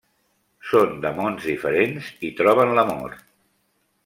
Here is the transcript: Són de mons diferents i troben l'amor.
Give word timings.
Són 0.69 0.95
de 1.03 1.11
mons 1.19 1.45
diferents 1.51 2.09
i 2.31 2.35
troben 2.41 2.75
l'amor. 2.81 3.15